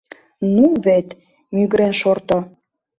[0.55, 1.07] Ну вет
[1.53, 2.37] мӱгырен шорто.